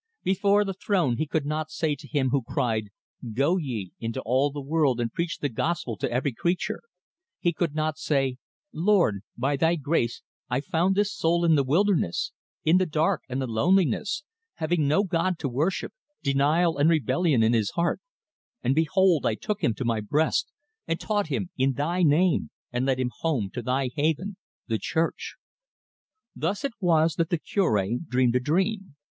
Before 0.23 0.65
the 0.65 0.73
Throne 0.73 1.17
he 1.17 1.27
could 1.27 1.45
not 1.45 1.69
say 1.69 1.93
to 1.93 2.07
Him 2.07 2.29
who 2.31 2.41
cried: 2.41 2.89
"Go 3.33 3.57
ye 3.57 3.91
into 3.99 4.19
all 4.21 4.49
the 4.49 4.59
world 4.59 4.99
and 4.99 5.13
preach 5.13 5.37
the 5.37 5.47
gospel 5.47 5.95
to 5.97 6.09
every 6.11 6.33
creature" 6.33 6.81
he 7.39 7.53
could 7.53 7.75
not 7.75 7.99
say: 7.99 8.37
"Lord, 8.73 9.21
by 9.37 9.57
Thy 9.57 9.75
grace 9.75 10.23
I 10.49 10.59
found 10.59 10.95
this 10.95 11.13
soul 11.13 11.45
in 11.45 11.53
the 11.53 11.63
wilderness, 11.63 12.31
in 12.65 12.77
the 12.79 12.87
dark 12.87 13.21
and 13.29 13.39
the 13.39 13.45
loneliness, 13.45 14.23
having 14.55 14.87
no 14.87 15.03
God 15.03 15.37
to 15.37 15.47
worship, 15.47 15.93
denial 16.23 16.79
and 16.79 16.89
rebellion 16.89 17.43
in 17.43 17.53
his 17.53 17.69
heart; 17.77 18.01
and 18.63 18.73
behold, 18.73 19.23
I 19.23 19.35
took 19.35 19.63
him 19.63 19.75
to 19.75 19.85
my 19.85 19.99
breast, 19.99 20.51
and 20.87 20.99
taught 20.99 21.27
him 21.27 21.51
in 21.57 21.73
Thy 21.73 22.01
name, 22.01 22.49
and 22.71 22.87
led 22.87 22.99
him 22.99 23.11
home 23.19 23.51
to 23.53 23.61
Thy 23.61 23.91
haven, 23.95 24.35
the 24.65 24.79
Church!" 24.79 25.35
Thus 26.35 26.63
it 26.65 26.73
was 26.81 27.17
that 27.17 27.29
the 27.29 27.37
Cure 27.37 27.85
dreamed 28.09 28.35
a 28.35 28.39
dream. 28.39 28.95